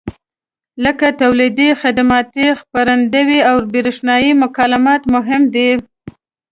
لکه 0.83 1.07
تولیدي، 1.21 1.69
خدماتي، 1.81 2.47
خپرندویي 2.59 3.39
او 3.49 3.57
برېښنایي 3.71 4.31
مکالمات 4.43 5.01
مهم 5.15 5.41
دي. 5.53 5.69